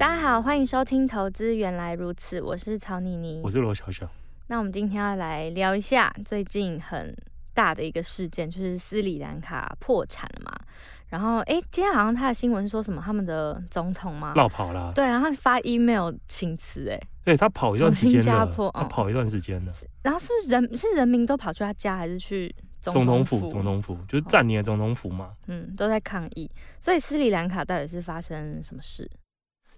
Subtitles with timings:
[0.00, 4.08] 大家好，欢迎收听《投资原来如此》，我是曹妮妮，我是罗小小。
[4.46, 7.14] 那我们今天要来聊一下最近很
[7.52, 10.58] 大的一个事件，就是斯里兰卡破产了嘛。
[11.08, 14.32] 然后，哎，今天好像他的新闻说什么，他们的总统嘛？
[14.32, 14.90] 落跑了。
[14.94, 19.72] 对，然后发 email 请辞，哎，对他跑一段时间了，新加坡，他跑一段时间了。
[20.02, 23.50] 然后是不是人是人民都跑去他家，还是去总统府？
[23.50, 25.32] 总统府就是占领的总统府嘛。
[25.48, 26.50] 嗯，都在抗议。
[26.80, 29.06] 所以斯里兰卡到底是发生什么事？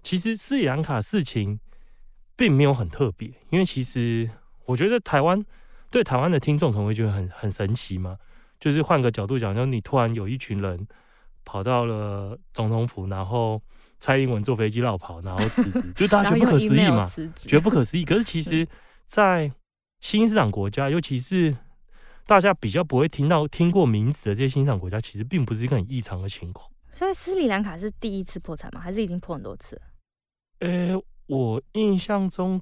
[0.03, 1.59] 其实斯里兰卡事情
[2.35, 4.29] 并没有很特别，因为其实
[4.65, 5.43] 我觉得台湾
[5.89, 8.17] 对台湾的听众可能会觉得很很神奇嘛。
[8.59, 10.87] 就是换个角度讲，就你突然有一群人
[11.43, 13.61] 跑到了总统府，然后
[13.99, 17.03] 蔡英文坐飞机绕跑，然后辞职，就大家 觉得不可思议嘛，
[17.35, 18.05] 觉得不可思议。
[18.05, 18.65] 可是其 实，
[19.05, 19.51] 在
[19.99, 21.53] 新市场国家，尤其是
[22.25, 26.69] 大家比较不会听到听过名字的这些新兴市场国家，其实并不是一个很异常的情况。
[26.93, 28.79] 所以斯里兰卡是第一次破产吗？
[28.79, 29.75] 还是已经破很多次？
[29.75, 29.87] 呃、
[30.63, 32.61] 欸，我印象中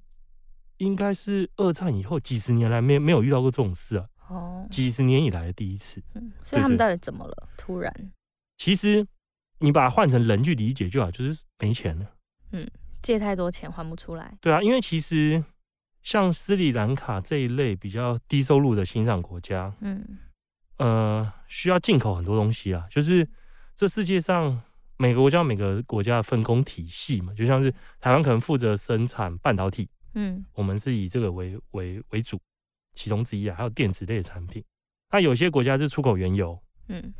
[0.77, 4.07] 应该是二战以后几十年来没没有遇到过这种事啊。
[4.27, 6.01] 哦，几十年以来的第一次。
[6.15, 7.49] 嗯，所以他们到底怎么了？
[7.57, 7.93] 突然？
[8.57, 9.05] 其实
[9.59, 12.05] 你把它换成人去理解就好，就是没钱了。
[12.53, 12.67] 嗯，
[13.03, 14.35] 借太多钱还不出来。
[14.41, 15.43] 对啊，因为其实
[16.01, 20.17] 像斯里兰卡这一类比较低收入的新兴国家，嗯，
[20.77, 22.87] 呃，需要进口很多东西啊。
[22.89, 23.29] 就是
[23.75, 24.59] 这世界上。
[25.01, 32.39] 每个国家每个国家的分工体系嘛，就像是台湾可能负责生产半导体，嗯，我们是以这个为为为主，
[32.93, 34.63] 其中之一啊，还有电子类的产品。
[35.11, 36.55] 那有些国家是出口原油，
[36.87, 37.11] 嗯，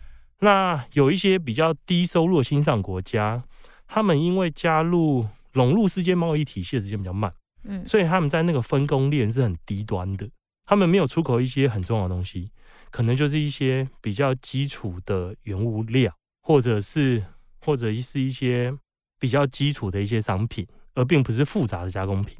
[0.42, 3.44] 那有一些比较低收入的新上国家，
[3.88, 7.34] 他们因为加入融入世界贸易体系的时间比较慢，
[7.64, 10.30] 嗯，所以他们在那个分工链是很低端的，
[10.66, 12.52] 他们没有出口一些很重要的东西，
[12.92, 17.24] 可能就是一些比较基础的原物料，或者是。
[17.62, 18.74] 或者是一些
[19.20, 22.36] 比较基础的一些商品，而并不是复杂的加工品。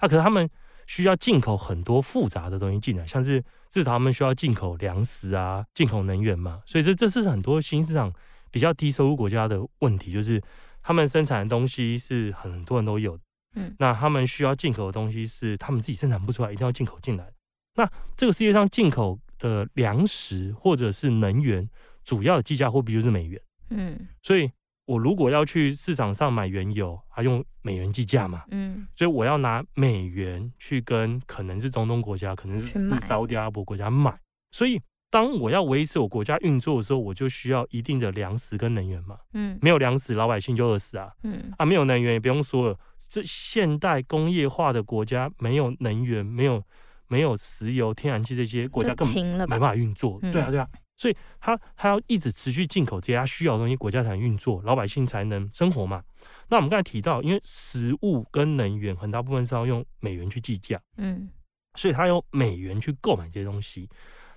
[0.00, 0.48] 那、啊、可是他们
[0.86, 6.60] 需要进口很多复杂的东西进来，像是至少他们需要进口粮食啊，进口能源嘛。
[6.66, 8.12] 所以这这是很多新市场
[8.50, 10.42] 比较低收入国家的问题，就是
[10.82, 13.22] 他们生产的东西是很多人都有的，
[13.54, 17.32] 嗯，那他们需要进口的东西是他们自己生产不出来，一定要进口进来。
[17.76, 21.68] 那这个世界上进口的粮食或者是能源，
[22.02, 23.40] 主要的计价货币就是美元，
[23.70, 24.50] 嗯，所以。
[24.84, 28.42] 我如果要去市场上买原油，还用美元计价嘛？
[28.50, 34.12] 嗯，所以我要拿美元去跟可能是中东国家，可能是沙乌地阿拉伯国家买。
[34.50, 39.16] 所以当我要维持我国家运作的时候，我就需要一定的粮食跟能源嘛。
[39.34, 41.12] 嗯，没有粮食，老百姓就饿死啊。
[41.22, 42.78] 嗯，啊，没有能源也不用说了，
[43.08, 46.62] 这现代工业化的国家没有能源，没有
[47.06, 50.18] 没有石油、天然气这些国家根本没办法运作。
[50.32, 50.68] 对啊，对啊。
[51.02, 56.00] 所以他他要一直持续进口这些他需要的东西，国家才能运作，老百姓才能生活嘛。
[56.48, 61.28] 那我们刚才提到，因为食物跟能源很大部分是要用美元去计价，嗯，
[61.74, 63.90] 所以他用美元去购买这些东西。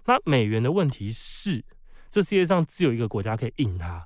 [0.06, 1.64] 那美元的问题是，
[2.09, 4.03] 这世界上只有一个国家可以印它，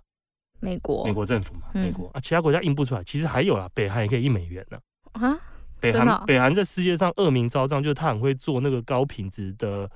[0.59, 3.01] 美国，美国政府嘛，美国啊，其他国家印不出来。
[3.05, 4.77] 其实还有啦，北韩也可以印美元呢。
[5.13, 5.39] 啊，
[5.79, 9.89] 北韩，北韩在世界上恶名昭彰，就是他很会做那个高品质的。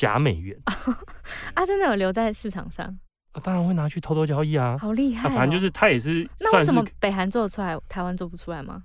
[0.00, 0.58] 假美元
[1.52, 2.86] 啊，真的有留在市场上
[3.32, 3.40] 啊？
[3.44, 4.78] 当然会拿去偷偷交易啊！
[4.80, 5.34] 好厉害、哦啊！
[5.34, 6.30] 反正就是他也是，是。
[6.40, 8.84] 那为什么北韩做得出来，台湾做不出来吗？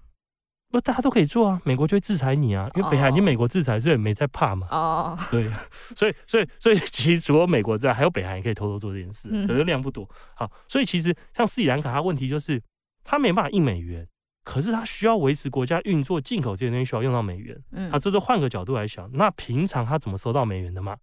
[0.72, 1.62] 不，大家都可以做啊！
[1.64, 4.68] 美国就会制裁你啊，因为北韩你美国制裁，所以没在怕嘛。
[4.72, 5.50] 哦，对，
[5.96, 10.06] 所以所以所以其实除了美国之外，还有北韩也可以偷偷做这件事，可是量不多。
[10.36, 12.62] 好，所以其实像斯里兰卡，它问题就是
[13.06, 14.06] 它没办法印美元。
[14.44, 17.60] 可是它需要维持国家运作，进口这些东西需要用到美元。
[17.72, 20.96] 嗯，啊这是换个角度来想，那平常它怎么收到美元的嘛？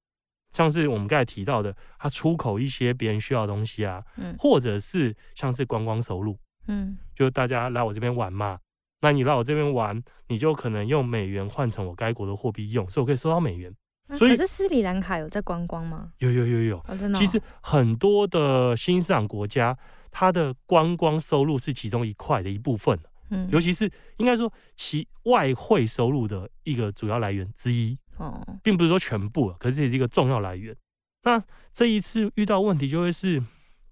[0.53, 6.39] 像是我们刚才提到的，他出口一些别人需要的东西啊，嗯，或者是像是观光收入，
[6.69, 8.59] 嗯，就大家来我这边玩嘛，
[9.01, 13.75] 那你来我这边玩，你就可能用美元换成我该国的货币用，所以我可以收到美元。
[14.15, 16.11] 所以，可是斯里兰卡有在观光吗？
[16.19, 17.21] 有有有有，哦，真的哦。
[17.21, 19.77] 其实很多的新兴市场国家，
[20.11, 22.99] 它的观光收入是其中一块的一部分。
[23.31, 30.77] 嗯尤其是应该说其外汇收入的一个主要来源之一哦，并不是说全部，可是这也是一个重要来源。
[31.23, 31.43] 那
[31.73, 33.43] 这一次遇到问题就会是，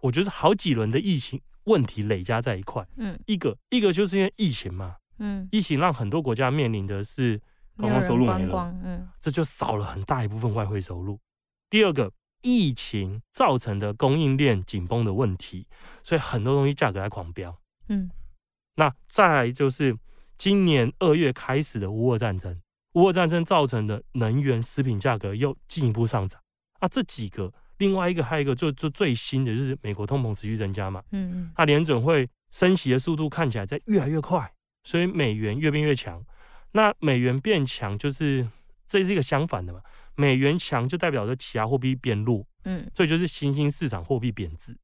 [0.01, 2.87] 我觉得好几轮的疫情问题累加在一块。
[2.97, 7.41] 嗯，一个一个就是因为疫情嘛，嗯，疫情让很多国家面临的是
[7.77, 11.19] 观光收入没了，嗯，这就少了很大一部分外汇收入。
[11.71, 12.13] 第二个，
[12.43, 15.67] 疫情造成的供应链紧绷的问题，
[16.03, 17.57] 所以很多东西价格在狂飙。
[17.89, 18.11] 嗯，
[18.75, 19.97] 那再来就是
[20.37, 22.61] 今年二月开始的乌俄战争，
[22.95, 26.41] 乌俄战争造成的能源、食品价格又进一步上涨。
[26.81, 31.03] 啊，这几个，另外一个还有一个就就最新的就是美国通膨持续增加嘛。
[31.13, 34.51] 嗯嗯，那联准会升息的速度看起来在越来越快，
[34.85, 36.25] 所以美元越变越强。
[36.73, 38.49] 那美元变强就是
[38.89, 39.81] 这是一个相反的嘛，
[40.17, 42.47] 美元强就代表着其他货币变弱。
[42.65, 44.77] 嗯，所以就是新兴市场货币贬值。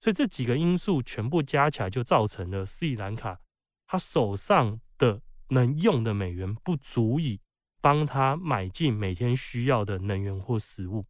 [0.00, 3.38] 所以这几个因素全部加起来，就造成了斯里兰卡
[3.86, 7.38] 他手上的能用的美元不足以
[7.80, 11.04] 帮他买进每天需要的能源或食物。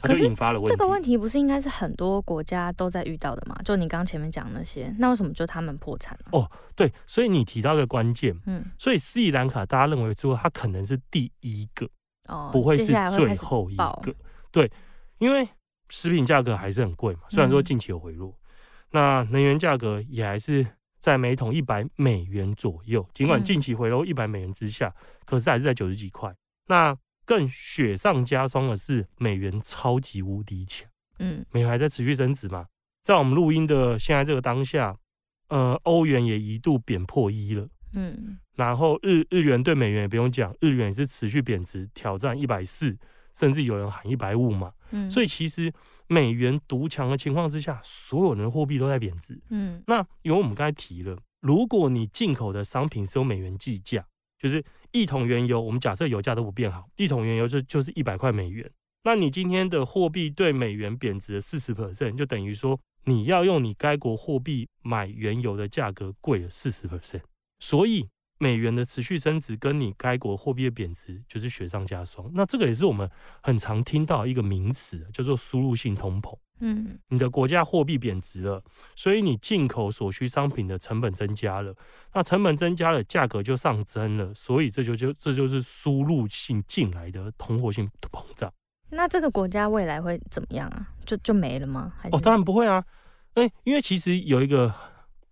[0.00, 0.70] 可是引发了问题。
[0.70, 3.54] 这个问题不是应该是很多国家都在遇到的吗？
[3.62, 6.30] 就你刚刚前面讲那些，那为什么就他们破产了？
[6.32, 11.86] 哦，对，所以你提到一个关键，嗯，所以斯里兰卡大家认为之后它可能是第一个，
[12.26, 14.14] 哦，不会是最后一个，
[14.50, 14.68] 对，
[15.18, 15.46] 因为
[15.90, 18.42] 食品价格还是很贵嘛，虽然说近期有回落，嗯、
[18.92, 20.66] 那能源价格也还是
[21.02, 26.34] 在每桶一百美元左右，尽管近期回落一百美元之下，嗯、可是还是在九十几块，
[26.68, 26.96] 那。
[27.24, 30.90] 更雪上加霜的是，美元超级无敌强，
[31.20, 32.66] 嗯，美元还在持续升值嘛。
[33.04, 34.94] 在我们录音的现在这个当下，
[35.48, 42.98] 呃，欧元也一度贬破一了，嗯，然后日日元对美元也不用讲，日元也是持续贬值，挑战一百四，
[43.34, 45.72] 甚至有人喊一百五嘛，嗯，所以其实
[46.06, 54.04] 美元独强的情况之下，所有人的货币都在贬值，嗯，那因为我们刚才提了，如果你进口的商品是用美元计价，
[54.38, 54.64] 就是。
[54.94, 58.70] 一桶原油，我们假设油价都不变好，一桶原油就就是一百块美元。
[59.04, 67.22] 那你今天的货币对美元贬值了四十 percent，就等于说你要用你该国货币买原油的价格贵了四十 percent。
[67.58, 68.06] 所以
[68.42, 72.28] 美元的持续升值跟你该国货币的贬值就是雪上加霜。
[72.34, 73.08] 那这个也是我们
[73.40, 76.36] 很常听到一个名词，叫做输入性通膨。
[76.58, 78.60] 嗯，你的国家货币贬值了，
[78.96, 81.72] 所以你进口所需商品的成本增加了，
[82.14, 88.52] 那成本增加了，价格就上升了，所以这就就这就是输入性进来的通货性膨胀。
[88.90, 90.88] 那这个国家未来会怎么样啊？
[91.06, 91.92] 就就没了吗？
[91.96, 92.16] 还是？
[92.16, 92.84] 哦，当然不会啊，
[93.34, 94.74] 哎，因为其实有一个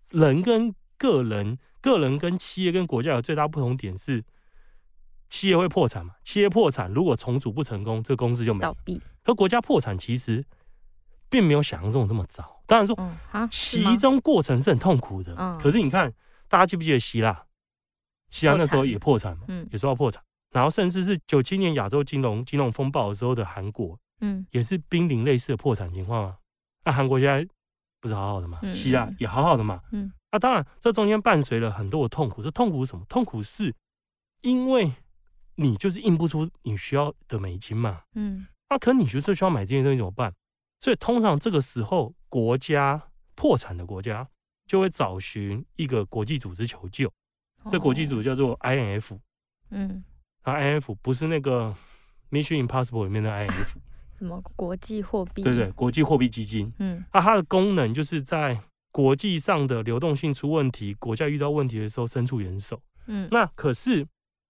[0.09, 4.23] 人跟个人、个人跟企业跟国家有最大不同点是，
[5.29, 6.13] 企业会破产嘛？
[6.23, 8.57] 企业破产如果重组不成功，这个公司就。
[8.59, 9.01] 倒闭。
[9.23, 10.45] 可国家破产其实。
[11.31, 12.61] 并没有想象中那么糟。
[12.67, 12.93] 当然说，
[13.31, 15.33] 嗯、其中过程是很痛苦的。
[15.37, 16.11] 嗯、可是你看，
[16.49, 17.45] 大家记不记得希腊？
[18.27, 20.21] 希腊那时候也破产嘛，嗯、也说要破产。
[20.51, 26.35] 然后甚至是九七年亚洲金融金融风暴的时候的韩国，嗯，也是濒临类似的破产情况啊。
[26.83, 27.47] 那韩国现在
[28.01, 28.59] 不是好好的嘛？
[28.63, 29.79] 嗯、希腊也好好的嘛。
[29.93, 32.41] 嗯，那、啊、当然，这中间伴随了很多的痛苦。
[32.41, 33.05] 这痛苦是什么？
[33.07, 33.73] 痛苦是
[34.41, 34.91] 因为
[35.55, 38.01] 你就是印不出你需要的美金嘛。
[38.15, 40.33] 嗯，那、啊、可你就是需要买这些东西怎么办？
[40.79, 43.01] 所以通常这个时候，国家
[43.35, 44.27] 破产的国家
[44.65, 47.07] 就会找寻一个国际组织求救。
[47.63, 49.19] 哦、这国际组织叫做 INF。
[49.69, 50.03] 嗯，
[50.43, 51.75] 啊，INF 不是那个
[52.31, 53.73] Mission Impossible 里面的 INF。
[54.17, 55.43] 什么国际货币？
[55.43, 56.71] 对对，国际货币基金。
[56.79, 58.59] 嗯，那、啊、它的功能就是在
[58.91, 62.81] 国际上的流动性出问题，国家遇到问题的时候伸出援手。
[63.07, 64.05] 嗯，那可是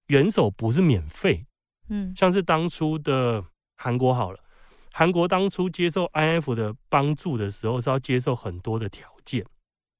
[0.07, 1.45] 援手不是免费。
[1.89, 3.43] 嗯，像是当初的
[3.77, 4.39] 韩国好了。
[4.93, 9.45] 韩国当初接受 IMF 的帮助的时候，是要接受很多的条件。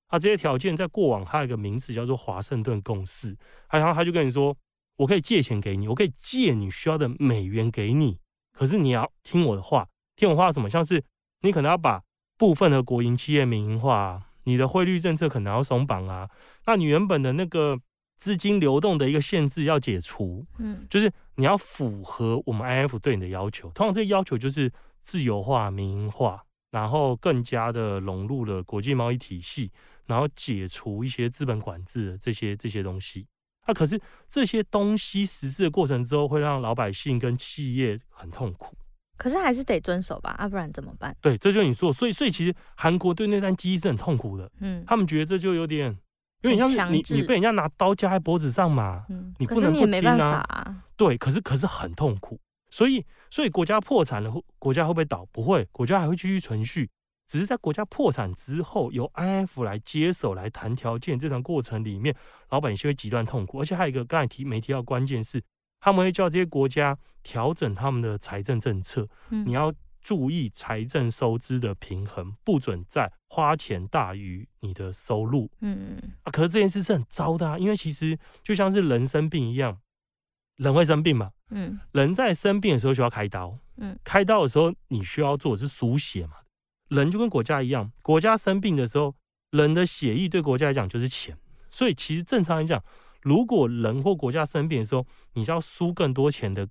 [0.08, 3.38] 啊，这些条件在过往，它有一个名词叫做华盛顿共识。
[3.70, 4.54] 然后他就跟你说，
[4.98, 8.20] 我可以借钱给你，我可以借你需要的美元给你，
[8.52, 9.88] 可是你要听我的话。
[10.18, 10.70] 听我话什么？
[10.70, 11.02] 像是
[11.42, 12.04] 你可能要把
[12.38, 16.30] 部分的国营企业民营化，你的汇率政策可能要松绑啊。
[16.66, 17.80] 那你原本的那个
[18.18, 21.12] 资金流动的一个限制要解除，嗯，就是。
[21.36, 24.72] 你要符合我们 IMF 对你的要求，通常这个要求就是
[25.02, 29.72] 自由化、民营化，然后更加的融入了国际贸易体系，
[30.06, 33.26] 然后解除一些资本管制的这些这些东西。
[33.62, 38.76] 啊，可是这些东西实施的过程之后，会让老百姓跟企业很痛苦。
[39.22, 41.16] 可是还是得遵守吧，啊，不然怎么办？
[41.22, 44.52] 对，这就是你说，所以所以其实韩国对那段记忆是很痛苦的。
[44.62, 45.96] 嗯，他们觉得这就有点。
[46.42, 50.44] 因为你像你，你被人家拿刀架在脖子上嘛，嗯、你不能不听啊。
[50.50, 52.40] 啊对，可是可是很痛苦，
[52.72, 55.24] 所以所以国家破产了，国家会不会倒？
[55.32, 56.90] 不会，国家还会继续存续，
[57.28, 62.16] 只是在国家破产之后，由 IMF 来接手来谈条件，这段过程里面，
[62.50, 63.60] 老百姓会极端痛苦。
[63.60, 65.40] 而且还有一个刚才提没提到关键是，
[65.82, 75.52] 他们会叫这些国家调整他们的财政政策，嗯、你要注意财政收支的平衡，不准再花钱大于你的收入。
[75.60, 79.80] 嗯嗯啊，可是这件事是很糟的啊，因为其实就像是人生病一样，
[80.58, 81.32] 人会生病嘛。
[81.50, 83.58] 嗯，人在生病的时候需要开刀。
[83.78, 86.34] 嗯，开刀的时候你需要做的是输血嘛。
[86.90, 89.16] 人就跟国家一样，国家生病的时候，
[89.52, 91.38] 人的血液对国家来讲就是钱。
[91.70, 92.84] 所以其实正常来讲，
[93.22, 96.68] 如果人或国家生病的时候，你是要输更多钱的。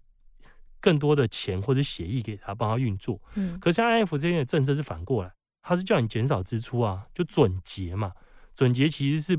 [0.83, 3.21] 更多的钱或者协议给他，帮他运作。
[3.35, 5.31] 嗯，可是像 IMF 这边的政策是反过来，
[5.61, 8.15] 他是叫你减少支出啊，就准节嘛。
[8.55, 9.39] 准节其实是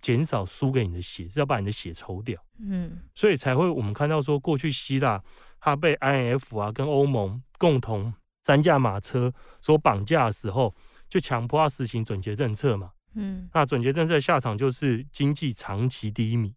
[0.00, 2.36] 减少输给你的血，是要把你的血抽掉。
[2.58, 5.22] 嗯，所以才会我们看到说，过去希腊
[5.60, 10.74] 他被 IMF 啊跟欧盟共同三驾马车所绑架的时候，
[11.08, 12.90] 就强迫他实行准结政策嘛。
[13.14, 16.54] 嗯，那准节政策的下场就是经济长期低迷。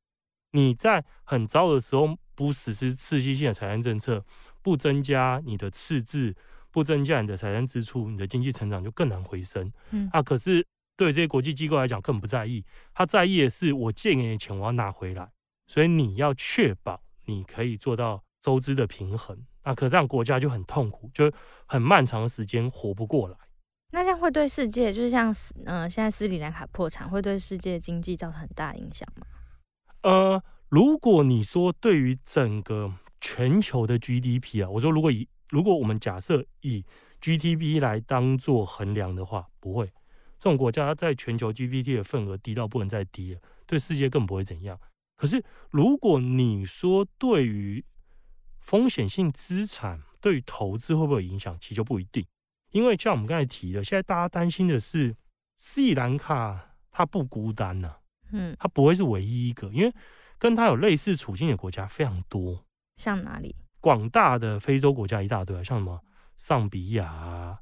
[0.52, 2.18] 你在很糟的时候。
[2.38, 4.22] 不实施刺激性的财政政策，
[4.62, 6.36] 不增加你的赤字，
[6.70, 9.72] 不增加你的财政支出，你的经济成长就更难回升。
[9.92, 12.62] 嗯啊，可是对这些国际机构来讲，更不在意，
[12.94, 15.32] 他在意的是我借给你的钱，我要拿回来。
[15.68, 19.46] 所以你要确保你可以做到收支的平衡。
[19.64, 21.32] 那可这样国家就很痛苦，就
[21.66, 23.38] 很漫长的时间活不过来。
[23.96, 25.34] 那这样会对世界，就是像
[25.64, 29.26] 嗯、现在斯里兰卡破产，会对世界经济造成很大影响吗？
[30.02, 30.44] 呃。
[30.68, 36.84] 如果你说对于整个全球的 GDP 啊，我说如果以如果我们假设以
[37.22, 39.86] GDP 来当做衡量的话，不会，
[40.40, 44.78] 这种国家在全球 GDP 的份额低到不能再低了，对世界更不会怎样。
[45.16, 47.86] 可是如果你说对于
[48.60, 52.26] 风险性资产对于投资会不会有影响，其实就不一定，
[52.76, 55.16] 因为像我们刚才提的，现在大家担心的是
[55.56, 58.00] 斯里兰卡它不孤单呐、啊，
[58.34, 59.94] 嗯，它不会是唯一一个，因为。
[60.38, 62.66] 跟它有类似处境的国家非常多，
[62.98, 63.56] 像哪里？
[63.80, 66.02] 广大的非洲国家一大堆，像什么
[66.36, 67.58] 桑比亚啊，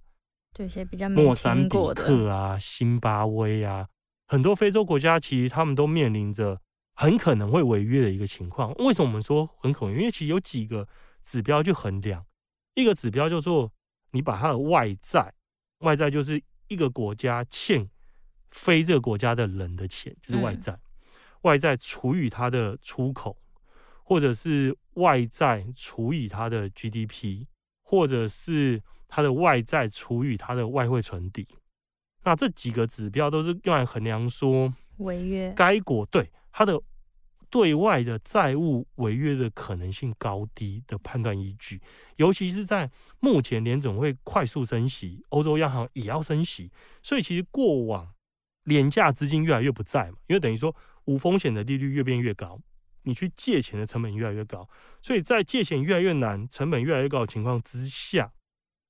[0.51, 3.87] 这些比较莫桑比克啊、辛巴威啊，
[4.27, 6.59] 很多非洲国家其实他们都面临着
[6.95, 8.73] 很可能会违约的一个情况。
[8.79, 9.95] 为什么我们说很可能？
[9.95, 10.87] 因为其实有几个
[11.21, 12.25] 指标去衡量，
[12.73, 13.71] 一个指标叫做
[14.13, 15.33] 你把它的外债，
[15.79, 17.89] 外债就是一个国家欠
[18.51, 20.71] 非这个国家的人的钱，就是外债。
[20.71, 20.79] 嗯
[21.43, 23.35] 外债除以它的出口，
[24.05, 27.45] 或者是外债除以它的 GDP，
[27.81, 31.45] 或者是它的外债除以它的外汇存底，
[32.23, 35.51] 那这几个指标都是用来衡量说违约。
[35.53, 36.81] 该国对它的
[37.53, 41.79] 对外的债务违约的可能性高低的判断依据。
[42.15, 46.71] 尤其是在目前联总会快速升息，欧洲央行也要升息，
[47.03, 48.11] 所以其实过往
[48.63, 50.75] 廉价资金越来越不在嘛，因为等于说。
[51.05, 52.57] 无风险的利率越变越高，
[53.01, 54.69] 你去借钱的成本越来越高，
[55.01, 58.31] 所以在借钱越来越难、成本越来越高的情况之下，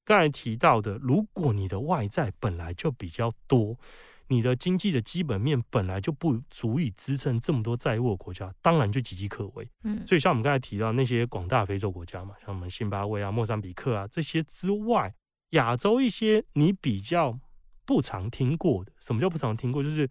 [0.06, 3.80] 刚才提到的，如果你的外债本来就比较多，
[4.28, 9.70] 你的经济的基本面本来就不足以支撑这么多债务的国家，当然就岌岌可危。
[9.84, 15.14] 嗯，所以像我们刚才提到那些广大非洲国家嘛，像我们辛巴威啊、莫桑比克啊这些之外，
[15.52, 17.40] 亚洲一些你比较
[17.86, 19.82] 不常听过的，什么叫不常听过？
[19.82, 20.10] 就是。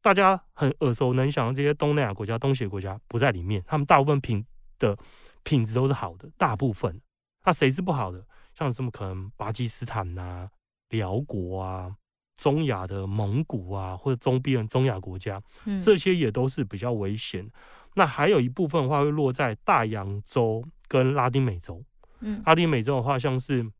[0.00, 4.46] 大家很耳熟能详的这些东南亚国家、东协国家不在里面，他们大部分品
[4.78, 4.96] 的
[5.42, 7.02] 品质都是好的，大部分。
[7.44, 8.24] 那谁是不好的？
[8.54, 10.50] 像什么可能巴基斯坦呐、啊、
[10.90, 11.96] 寮国啊、
[12.38, 15.38] 中亚的蒙古啊，或者中边中亚国家，
[15.84, 17.44] 这些也都是比较危险。
[17.44, 17.50] 嗯、
[17.96, 21.84] 那还有一部分的话会落在大洋洲跟拉丁美洲。
[22.20, 23.70] 嗯，拉丁美洲的话，像是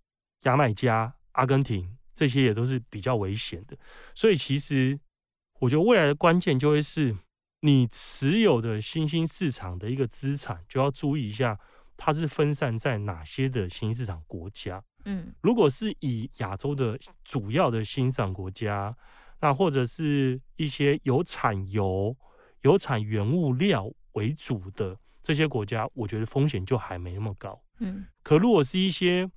[0.43, 3.75] 牙买加、阿根廷这些也都是比较危险的。
[4.15, 5.01] 所以其实。
[5.61, 7.17] 我觉得未来的关键就会是
[7.63, 11.59] 你持有的新兴市场的一个资产，就要注意一下
[11.99, 14.83] 它是分散在哪些的新兴市场国家。
[15.05, 18.97] 嗯，如果是以亚洲的主要的新兴市场国家，
[19.39, 22.17] 那或者是一些有产油、
[22.63, 27.61] 有产原物料为主的这些国家，我觉得风险就还没那么高。
[27.81, 29.31] 嗯，可如果是一些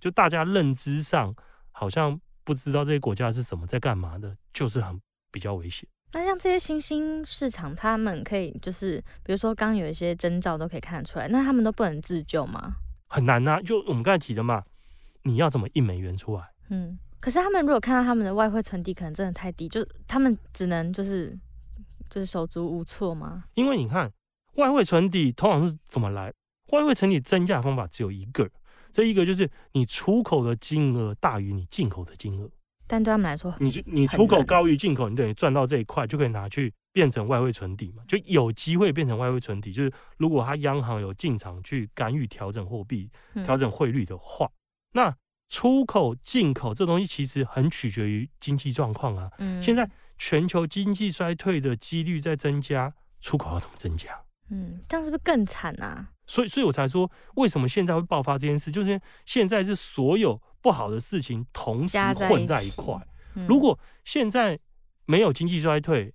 [0.00, 1.34] 就大家认知上
[1.70, 4.98] 好像不知道这些国家是什么在干嘛的，就是很。
[5.34, 5.88] 比较危险。
[6.14, 12.74] 那像这些新兴市场，他们可以就是，比如说刚有一些征兆都可以看得出来，那他们都不能自救吗？
[13.08, 14.62] 很难啊，就我们刚才提的嘛，
[15.22, 16.50] 你要怎么印美元出来？
[16.70, 21.38] 嗯，可是他们如果看到他们的外汇存底可能真的太低，就他们只能就是
[22.10, 23.44] 就是手足无措吗？
[23.54, 24.10] 因为你看
[24.54, 26.32] 外汇存底通常是怎么来？
[26.72, 28.48] 外汇存底增加的方法只有一个，
[28.90, 32.50] 这一个就是你出口的金额大于你进口的金额。
[32.92, 39.72] 但对他们来说，你你出口高于进口，你等于赚到这一块，就可以拿去变成外汇存底嘛，就有机会变成外汇存底。
[39.72, 43.10] 就是如果他央行有进场去干预调整货币、
[43.46, 44.46] 调整汇率的话，
[44.92, 45.10] 那
[45.48, 49.30] 出口、进口这东西其实很取决于经济状况啊。
[49.38, 54.10] 嗯，现在全球经济衰退的几率在增加，出口要怎么增加？
[54.50, 56.10] 嗯，这样是不是更惨啊？
[56.26, 58.70] 所以，所以我才说，为什么现在会爆发这件事？
[58.70, 62.94] 就是现在是所有不好的事情同时混在一块。
[63.34, 64.58] 嗯、如果现在
[65.04, 66.14] 没有经济衰退，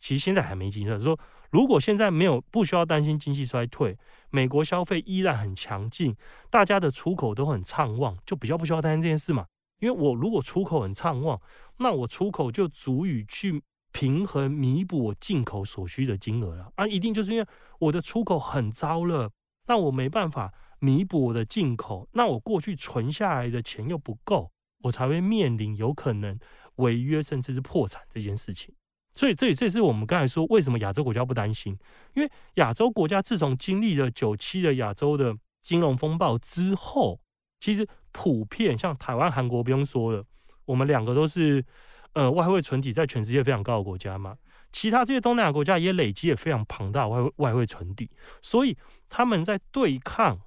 [0.00, 1.04] 其实现在还没经济衰退。
[1.04, 1.18] 说
[1.50, 3.98] 如果现在没有，不需要担心经济衰退，
[4.30, 6.16] 美国消费依然很强劲，
[6.48, 9.44] 大家的出口都很畅旺，就比较不需要担心这件事嘛。
[9.80, 11.38] 因为我如果出口很畅旺，
[11.78, 13.62] 那我出口就足以去
[13.92, 16.72] 平衡弥补我进口所需的金额了。
[16.76, 17.46] 啊，一定就是因为
[17.80, 19.30] 我的出口很糟了，
[19.66, 24.50] 那我没办法弥补我的进口，那我过去存下来的钱又不够。
[24.84, 26.36] 我才会面临有可能
[26.74, 28.74] 违约甚至是破产这件事情，
[29.14, 31.78] 所以这也这也是我们刚才说为什么亚洲国家不担心，
[32.14, 37.20] 因为亚洲国家自从经历了九七的亚洲的金融风暴之后，
[37.60, 40.24] 其实普遍像台湾、韩国不用说了，
[40.64, 41.64] 我们两个都是
[42.14, 44.36] 呃外汇存底在全世界非常高的国家嘛，
[44.72, 48.10] 其他这些东南亚国家也累积了非常庞大的外外汇存底，
[48.42, 48.76] 所以
[49.08, 50.40] 他们在对抗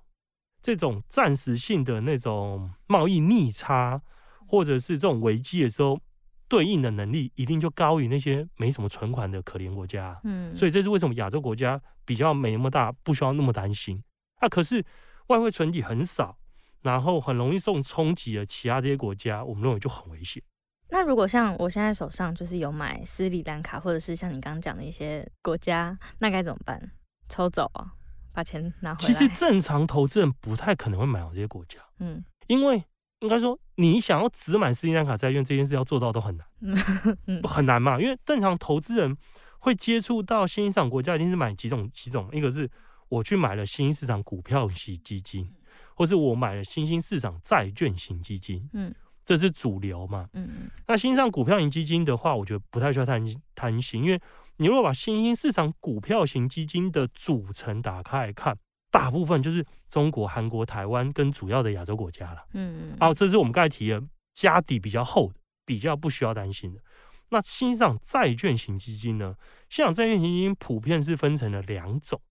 [0.66, 4.02] 这种暂时性的那种贸易逆差。
[4.48, 6.00] 或者是这种危机的时候，
[6.48, 10.18] 对应的能力一定就高于那些没什么存款的可怜国家。
[10.24, 14.02] 嗯，所以这是为什么亚洲国家比较没那么大，不需要那么担心。
[14.40, 14.86] 那、啊、可是
[15.28, 16.38] 外汇存底很少，
[16.84, 20.42] 然后很容易受冲击的其他这些国家，我们认为就很危险。
[20.90, 26.92] 那如果像我现在手上就是有买斯里兰卡，或者是像你刚刚讲的一些国家，那该怎么办？
[27.28, 27.92] 抽走啊，
[28.36, 29.08] 把钱拿回来？
[29.08, 31.80] 其实正常投资人不太可能会买到这些国家。
[31.98, 32.84] 嗯，因为。
[33.22, 36.46] 应该说，你想要只买斯里兰卡债券这件事要做到都很难，
[37.44, 38.00] 很难嘛。
[38.00, 39.18] 因为正常投资人
[39.58, 42.30] 会接触到新兴市场国家，一定是买几种几种。
[42.34, 42.70] 一个是
[43.08, 45.50] 我去买了新兴市场股票型基金，
[45.96, 50.28] 或是我买了新兴市场债券型基金，嗯，这是主流嘛。
[50.34, 53.26] 嗯，那新兴市场股票型基金的话，我觉得不太需要贪
[53.56, 54.22] 贪心，因为
[54.58, 58.58] 你如果把新兴市场股票型基金的组成打开来看。
[58.92, 62.42] 大部分就是中国、韩国、台湾跟主要的亚洲国家了。
[62.54, 62.98] 嗯嗯。
[62.98, 64.02] 好，这是我们刚才提的
[64.34, 66.80] 家底比较厚的，比较不需要担心的。
[67.28, 69.36] 那新兴市场债券型基金呢？
[69.70, 72.22] 新兴市场债券型基金普遍是分成了两种，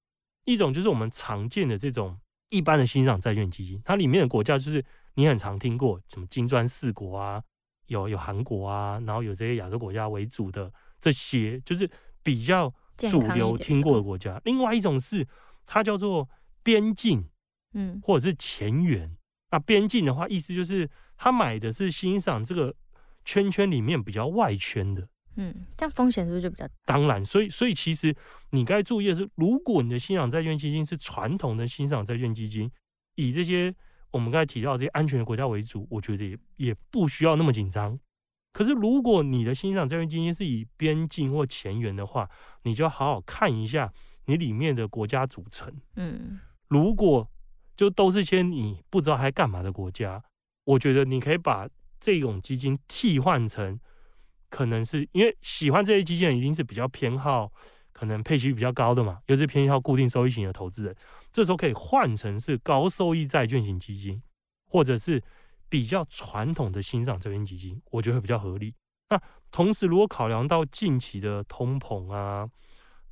[0.47, 4.83] 一种就是我们常见的这种一般的新兴市场债券基金，它里面的国家就是
[5.17, 7.43] 你很常听过什么金砖四国啊，
[7.89, 11.87] 有有韩国啊，然后有这些亚洲国家为主的这些，就是
[12.25, 14.41] 比较主流听过的国家。
[14.45, 15.25] 另外一种是
[15.65, 16.29] 它叫做。
[16.67, 17.29] 边境，
[17.75, 19.07] 嗯，或者是前缘。
[19.07, 19.17] 嗯、
[19.51, 22.75] 那边境的话，意思就是他买的是欣赏这个
[23.27, 25.07] 圈圈里面比较外圈的，
[25.37, 26.73] 嗯，这样风险是不是就比较大？
[26.87, 28.17] 当然，所以所以其实
[28.49, 32.71] 你该注意的是，如果你的欣赏债券基金是传统的欣赏债券基金，
[33.17, 33.75] 以这些
[34.11, 37.99] 我们刚才提到这些安全的国家为主，我觉得也也不需要那么紧张。
[38.55, 42.31] 可是如果你的新兴债券基金是以边境或前缘的话，
[42.63, 43.93] 你就要好好看一下
[44.27, 46.41] 你里面的国家组成，嗯。
[46.69, 47.29] 如果
[47.77, 50.23] 就都是些你不知道还干嘛的国家，
[50.65, 51.69] 我觉得你可以把
[52.01, 53.79] 这种基金替换成，
[54.49, 57.53] 可能是因为喜欢这些基金一定是比较偏好
[57.93, 60.97] 可能配息比较高的嘛，又是偏好固定收益型的投资人，
[61.33, 64.23] 这时候可以换成是高收益债券型基金，
[64.71, 65.23] 或者是
[65.69, 68.75] 比较传统的新赏这边基金，我觉得会比较合理。
[69.11, 72.49] 那同时，如果考量到近期的通膨啊，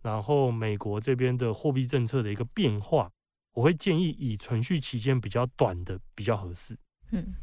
[0.03, 3.11] 然后美国这边的货币政策的一个变化。
[3.55, 6.75] 我会建议以存续期间比较短的比较合适。
[7.11, 7.35] 嗯，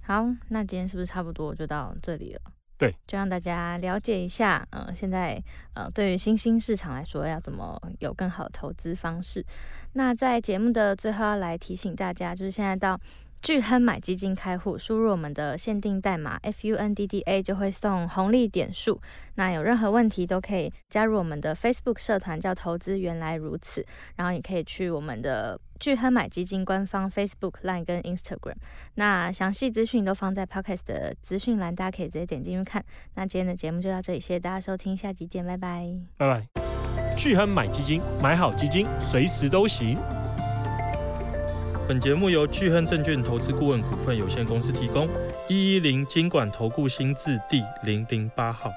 [0.00, 2.40] 好，那今天是不是差不多就到这里了？
[2.78, 5.38] 对，就让大家了解一下，呃，现在
[5.74, 9.44] 呃，对于新兴市场来说，要怎么有更好的投资方式。
[9.92, 12.98] 那在节目的最后要来提醒大家，就是现在到。
[13.42, 19.00] 巨亨买基金开户，输入我们的限定代码 FUNDDA 就会送红利点数。
[19.36, 23.84] 那有任何问题都可以加入我们的 Facebook 社团，叫投资原来如此。
[24.16, 28.56] 然后也可以去我们的巨亨买基金官方 Facebook、Line 跟 Instagram。
[28.94, 32.84] 那详细资讯都放在 Podcast 的资讯栏，大家可以直接点进去看。
[33.14, 36.46] 那今天的节目就到这里，谢谢大家收听，下集见，拜拜，拜拜。
[37.16, 39.98] 巨亨买基金，买好基金，随时都行。
[41.90, 45.08] 本节目由巨亨证券投资顾问股份有限公司提供，
[45.48, 48.70] 一一零经管投顾新字第零零八号。